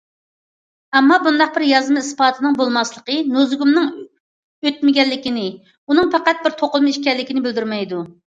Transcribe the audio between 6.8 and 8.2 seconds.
ئىكەنلىكىنى بىلدۈرمەيدۇ.